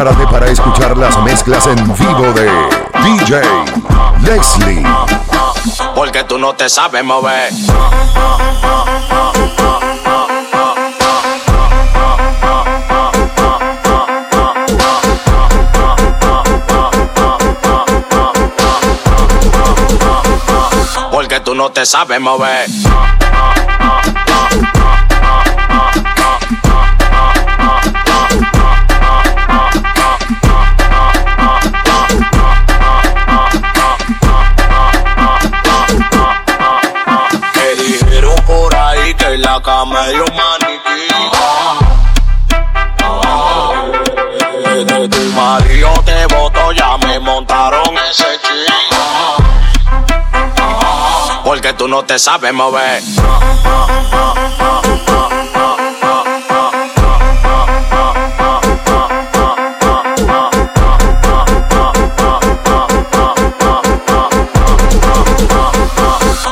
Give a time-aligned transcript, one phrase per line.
[0.00, 2.50] Prepárate para escuchar las mezclas en vivo de
[3.04, 3.42] DJ
[4.22, 4.82] Leslie.
[5.94, 7.52] Porque tú no te sabes mover.
[21.10, 22.70] Porque tú no te sabes mover.
[45.40, 48.98] Marido te voto, ya me montaron ese ching.
[51.42, 53.02] Porque tú no te sabes mover.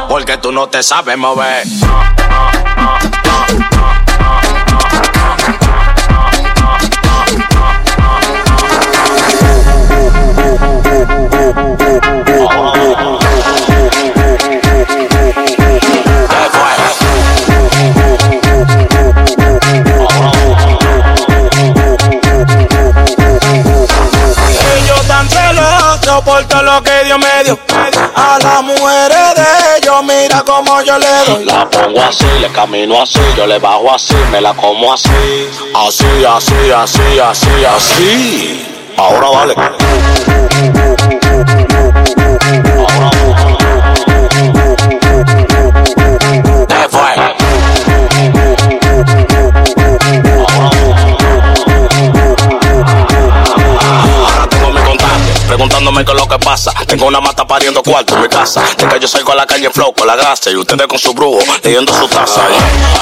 [0.09, 1.67] Porque tú no te sabes mover.
[26.09, 27.59] Celosos por todo lo que Dios me dio.
[28.15, 31.45] A las mujeres de ellos, mira como yo le doy.
[31.45, 35.11] La pongo así, le camino así, yo le bajo así, me la como así.
[35.75, 38.67] Así, así, así, así, así.
[38.97, 39.55] Ahora vale.
[46.69, 47.48] ¿Qué fue?
[55.59, 56.73] Preguntándome qué es lo que pasa.
[56.87, 58.63] Tengo una mata pariendo cuarto en mi casa.
[58.77, 61.01] De que yo salgo a la calle en flow con la grasa y ustedes con
[61.01, 62.43] su brujo leyendo su taza.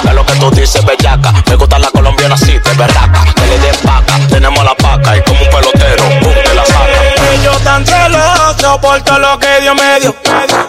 [0.00, 1.34] ¿Qué es lo que tú dices, bellaca?
[1.46, 3.26] Me gusta la colombiana así, de berraca.
[3.34, 7.34] Que le den paca, tenemos la paca y como un pelotero, pum, te la saca.
[7.34, 10.16] Ellos tan celosos por todo lo que Dios me dio.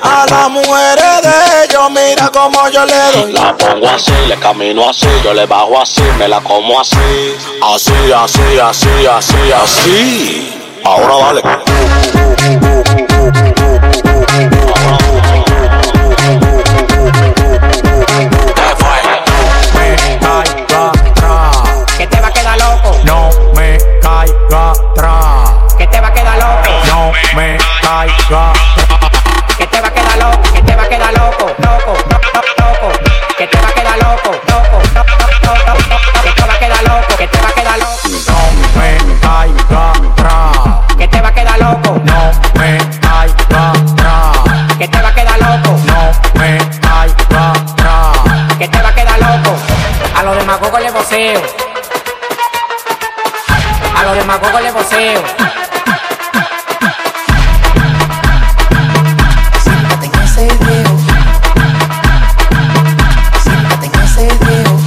[0.04, 3.32] A las mujeres de ellos, mira como yo le doy.
[3.32, 6.98] La pongo así, le camino así, yo le bajo así, me la como así.
[7.64, 10.67] Así, así, así, así, así.
[10.88, 11.44] Ahora atrás.
[21.98, 25.76] que te va a quedar loco, No me caiga atrás.
[25.78, 28.77] que te va a quedar loco, No me caiga atrás.
[53.98, 55.24] A los demagogos le voceo.
[59.64, 60.98] Siéntate en ese video.
[63.42, 64.78] Siéntate en ese video.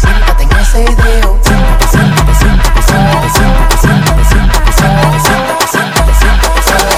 [0.00, 1.38] Siéntate en ese video.
[1.44, 6.94] Siéntate, siéntate, siéntate, siéntate, siéntate, siéntate, siéntate, siéntate, siéntate, siéntate, siéntate.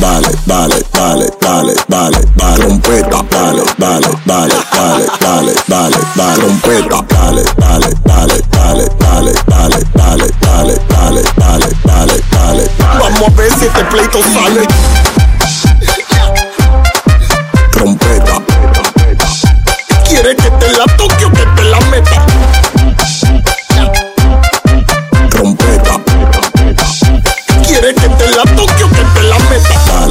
[0.00, 6.98] Dale, dale, dale, dale, dale, dale, trompeta, dale, dale, dale, dale, dale, dale, dale, trompeta,
[7.08, 8.84] dale, dale, dale, dale,
[9.22, 12.70] dale, dale, dale, dale, dale, dale, dale, dale.
[12.98, 15.21] Vamos a ver si este pleito sale.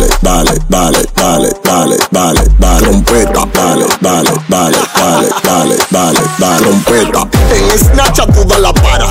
[0.02, 0.18] Meta?
[0.22, 6.58] Dale, dale, dale, dale, dale, dale, dale, trompeta, dale, dale, dale, dale, dale, dale, dale,
[6.58, 7.28] trompeta.
[7.54, 9.08] En Snapchat tú da la para,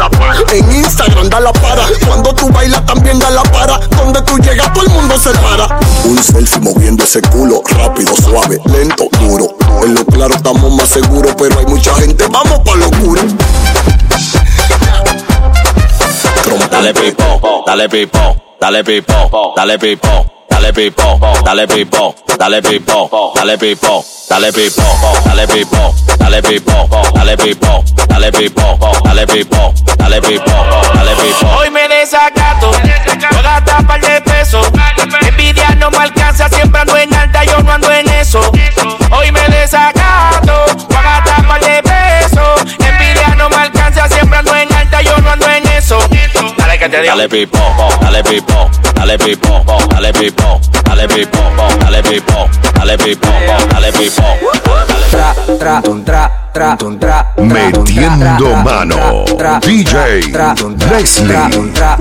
[0.53, 4.73] en Instagram da la para, cuando tú bailas también da la para, donde tú llegas
[4.73, 5.79] todo el mundo se para.
[6.05, 9.49] Un selfie moviendo ese culo, rápido, suave, lento, duro.
[9.85, 13.23] En lo claro estamos más seguros, pero hay mucha gente, vamos pa' locura.
[16.71, 20.09] Dale pipo, dale pipo, dale pipo, dale pipo,
[20.61, 24.83] dale pipo, dale pipo, dale pipo, dale pipo, dale pipo,
[25.25, 26.85] dale pipo, dale pipo,
[27.15, 30.53] dale pipo, dale pipo, dale pipo, dale pipo,
[30.95, 31.47] dale pipo.
[31.57, 34.67] Hoy me desacato, voy a gastar par de pesos.
[35.23, 38.41] Envidia no me alcanza, siempre ando en alta, yo no ando en eso.
[39.13, 42.61] Hoy me desacato, voy a gastar par de pesos.
[42.79, 45.71] Envidia no me alcanza, siempre ando en alta, yo no ando en
[46.89, 53.29] dale pipo, dale pipo, dale pipo, dale pipo, dale pipo, dale pipo, dale pipo,
[53.69, 54.23] dale pipo.
[55.09, 59.23] Tra, tra, tun, tra, tra, tra, tra, tun, tra, Metiendo tra, mano.
[59.25, 61.71] tra, tra, DJ tra, tun, tra, Leslie.
[61.73, 61.99] tra,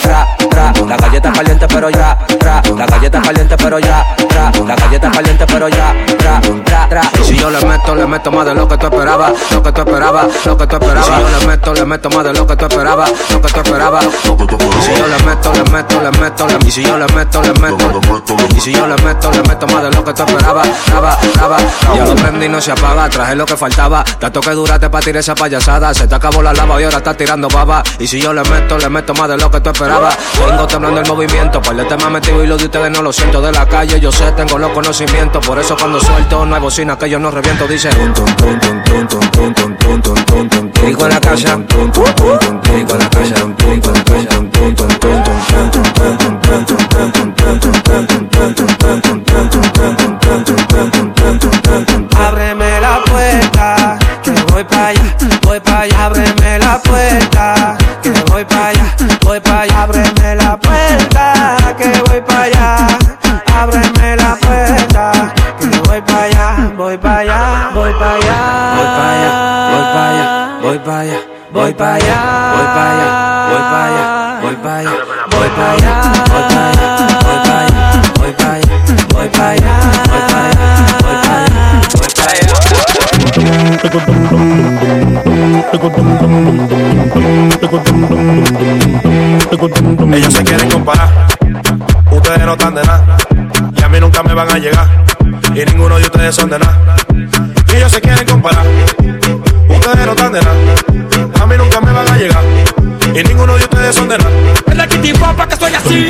[0.00, 0.72] tra, tra.
[0.86, 5.46] La galleta caliente pero ya, tra, la galleta caliente pero ya, tra, la galleta caliente
[5.46, 7.02] pero ya, tra, tra, tra.
[7.22, 9.80] Si yo le meto, le meto más de lo que tú esperabas, lo que tú
[9.80, 11.06] esperabas, lo que tú esperabas.
[11.06, 13.60] Si yo le meto, le meto más de lo que tú esperabas, lo que tú
[13.60, 14.04] esperabas.
[14.04, 18.36] Si yo le meto, le meto, le meto, y si yo le meto, le meto,
[18.56, 21.56] y si yo le meto, le meto más de lo que tú esperabas, traba, traba.
[21.94, 25.20] Ya lo prendí, no se apaga, traje lo que faltaba, tanto que duraste para tirar
[25.20, 27.82] esa payasada, se te acabó la lava y ahora estás tirando baba.
[27.98, 30.16] Y si yo le meto, le meto más de lo que tú esperabas.
[30.46, 33.40] Vengo temblando el movimiento, por el tema metido y lo de ustedes no lo siento.
[33.40, 36.98] De la calle yo sé, tengo los conocimientos, por eso cuando suelto no hay bocina
[36.98, 37.66] que yo no reviento.
[37.66, 37.90] Dice,
[40.84, 43.34] Rico en la casa, rico la en la casa.
[52.16, 55.03] Ábreme la puerta, que voy para allá
[55.54, 60.56] voy para allá, ábreme la puerta, que voy para allá, voy para allá, ábreme la
[60.56, 62.86] puerta, que voy para allá,
[63.54, 69.10] ábreme la puerta, que voy para allá, voy para allá, voy para allá, voy para
[69.12, 69.30] allá,
[69.70, 71.20] voy para allá, voy para allá,
[71.52, 72.43] voy para allá,
[89.64, 91.08] Ellos se quieren comparar,
[92.10, 93.16] ustedes no están de nada.
[93.74, 94.86] Y a mí nunca me van a llegar.
[95.54, 96.96] Y ninguno de ustedes son de nada.
[97.74, 98.66] Ellos se quieren comparar,
[99.68, 100.54] ustedes no están de nada.
[101.40, 102.44] A mí nunca me van a llegar.
[103.14, 104.30] Y ninguno de ustedes son de nada.
[104.66, 106.08] ¿Verdad que te papá que soy así?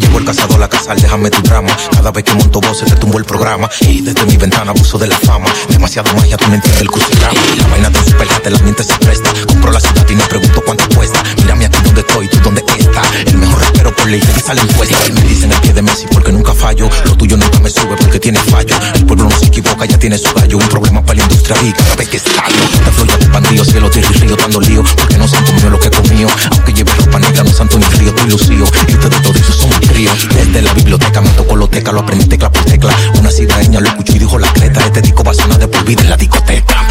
[0.00, 1.76] Llevo el casado la casa, déjame tu drama.
[1.92, 3.68] Cada vez que monto voz se te tumbo el programa.
[3.80, 5.46] Y desde mi ventana abuso de la fama.
[5.68, 7.40] Demasiada magia, tu mentira el crucigrama.
[7.58, 9.30] La vaina de un superate, la mente se presta.
[9.46, 11.22] Compro la ciudad y no pregunto cuánto cuesta.
[11.36, 13.06] Mira mi donde estoy, tú donde estás.
[13.26, 14.96] El mejor rapero por ley, te sale encuesta.
[15.14, 16.88] Me dicen el pie de Messi porque nunca fallo.
[17.04, 18.76] Lo tuyo nunca me sube porque tiene fallo.
[18.94, 20.58] El pueblo no se equivoca, ya tiene su gallo.
[20.58, 22.56] Un problema para la industria y cada vez que estallo.
[22.84, 24.82] Te floya de bandido, cielo, tierra río, dando lío.
[24.96, 26.28] Porque no santo mío lo que comío.
[26.52, 28.66] Aunque lleve ropa negra, no santo ni río, estoy lucido.
[28.88, 30.28] Y ustedes todos esos son mis ríos.
[30.34, 32.94] Desde la biblioteca me tocó loteca, lo aprendí tecla por tecla.
[33.18, 34.80] Una cidaña lo escuchó y dijo la creta.
[34.80, 36.86] Este disco va a sonar de por vida en la discoteca.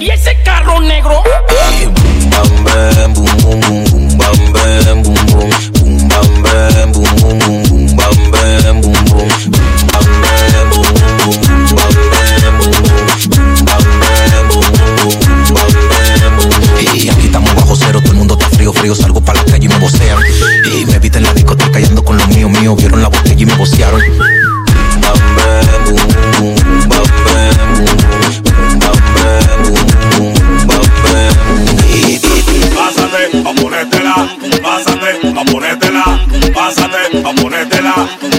[0.00, 1.22] ¿Y ese carro negro?
[2.96, 5.75] Bam boom boom boom boom bam bam boom boom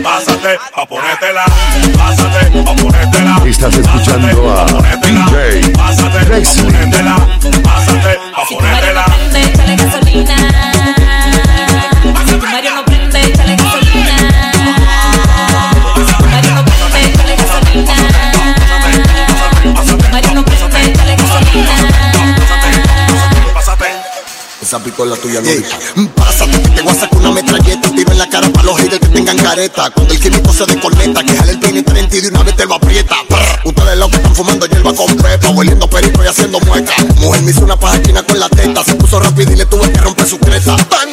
[0.08, 1.44] pásate, pa' ponértela,
[1.98, 3.42] pásate, pa' ponértela.
[3.46, 4.66] Estás escuchando a
[5.04, 6.64] DJ Pásate, Leslie.
[6.64, 7.16] ponértela,
[24.62, 25.80] Esa pistola tuya no dispara.
[26.16, 27.92] Pásate que te voy a sacar una metralleta.
[27.92, 29.90] Tiro en la cara para los haters que tengan careta.
[29.92, 32.76] Cuando el químico se desconecta, que jale el 30 y de una vez te lo
[32.76, 33.16] aprieta.
[33.64, 36.92] Ustedes los que están fumando hierba con prepa, hueliendo perico y haciendo mueca.
[37.18, 38.84] Mujer me hizo una página con la teta.
[38.84, 40.38] Se puso rápido y le tuve que romper su.
[40.40, 41.10] ¡Bang!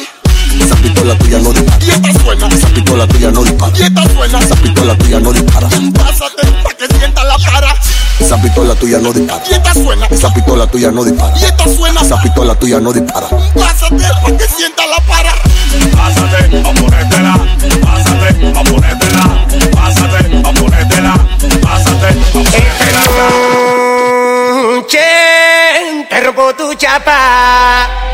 [0.59, 1.85] Esa pistola tuya no dispara.
[1.85, 2.47] Y esta suena.
[2.47, 3.77] Esa pistola tuya no dispara.
[3.77, 4.39] Y esta suena.
[4.39, 5.69] Esa pistola tuya no dispara.
[5.69, 7.74] Pásate pa' que sienta la para.
[8.25, 9.43] Esa pistola tuya no dispara.
[9.47, 10.07] Y esta suena.
[10.07, 11.37] Esa pistola tuya no dispara.
[11.37, 12.01] Y esta suena.
[12.01, 13.27] Esa pistola tuya no dispara.
[13.53, 15.31] Pásate pa' que sienta la para.
[15.95, 17.37] Pásate, pa' ponértela,
[17.83, 21.13] pásate, pa' ponértela, pásate, pa' ponértela,
[21.61, 23.03] pásate, pa' ponértela.
[24.87, 28.04] Che, te rompo tu chapa.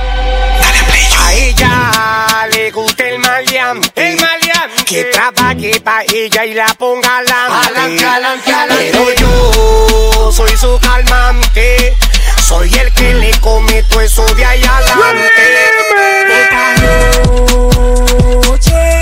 [4.86, 8.06] Que trabaje pa' ella y la ponga adelante.
[8.06, 8.90] adelante, adelante.
[8.92, 11.96] Pero yo soy su calmante.
[12.46, 15.30] Soy el que le come todo eso de ahí adelante.
[16.42, 16.74] Esta
[18.42, 19.01] noche,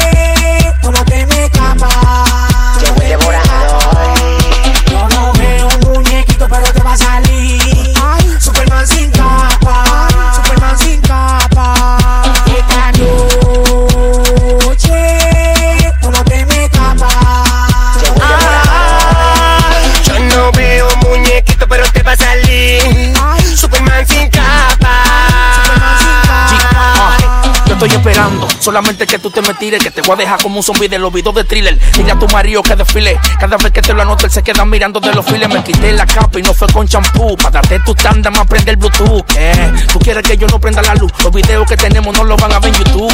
[28.69, 30.99] solamente que tú te me tires, que te voy a dejar como un zombie de
[30.99, 31.79] los videos de thriller.
[31.97, 34.63] Dile a tu marido que desfile, cada vez que te lo anoto, él se queda
[34.63, 35.49] mirando de los files.
[35.49, 37.35] Me quité la capa y no fue con champú.
[37.35, 39.25] Para darte tu tanda, más prende el Bluetooth.
[39.25, 39.73] ¿Qué?
[39.91, 41.11] ¿Tú quieres que yo no prenda la luz?
[41.23, 43.11] Los videos que tenemos no los van a ver en YouTube.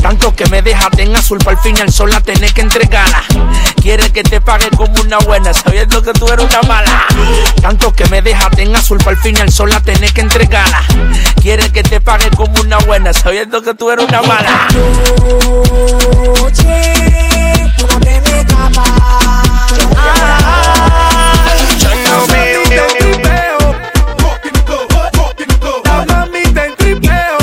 [0.00, 3.24] Tanto que me dejaste en azul, para el final sol la tenés que entregarla.
[3.82, 7.06] Quieres que te pague como una buena, sabiendo que tú eres una mala.
[7.60, 10.84] Tanto que me dejaste en azul, para el final sol la tenés que entregarla.
[11.42, 14.68] Quieres que te pague como una buena, sabiendo que tú eres una mala.
[16.36, 16.74] Noche,
[17.78, 18.86] tú no te me escapas.
[21.78, 22.60] Yo no veo.
[25.84, 27.38] La mamita en tripeo.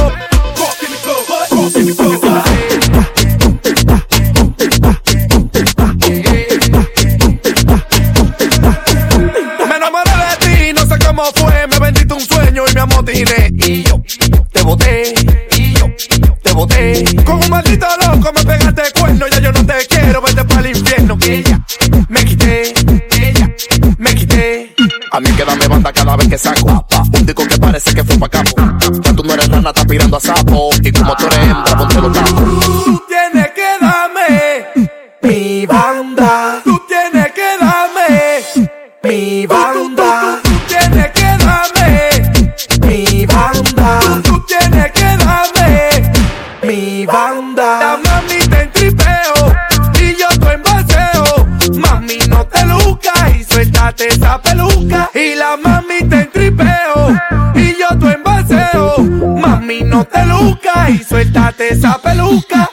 [9.68, 11.68] Me enamoré de ti, no sé cómo fue.
[11.68, 13.52] Me vendiste un sueño y me amotiné.
[13.66, 14.02] Y yo
[14.52, 15.14] te boté.
[17.54, 19.28] Maldito loco me pegaste cuerno.
[19.28, 21.18] Ya yo no te quiero, vete para el infierno.
[21.20, 21.60] Que ella
[22.10, 22.74] me quité.
[23.12, 23.56] Ella
[24.00, 24.76] me quité.
[25.12, 26.84] A mí que dame banda cada vez que saco.
[27.14, 28.56] Un disco que parece que fue pa' capo.
[29.04, 30.72] Ya tú no eres rana, estás pirando a sapo.
[30.82, 32.44] Y como tú eres hembra, ponte los tacos.
[60.90, 62.70] Y suéltate esa peluca.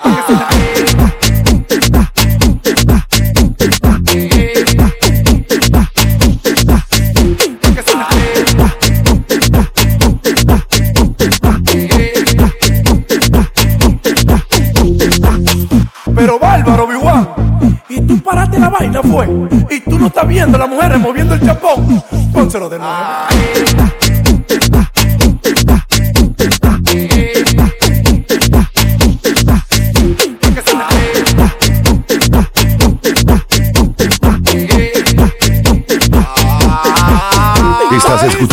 [16.15, 17.29] Pero bárbaro, Biwan.
[17.89, 19.27] Y tú paraste la vaina, fue.
[19.71, 22.03] Y tú no estás viendo a las mujeres moviendo el chapón.
[22.33, 23.80] Pónselo de nuevo.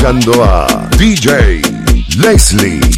[0.08, 1.62] Escuchando a DJ
[2.18, 2.97] Leslie.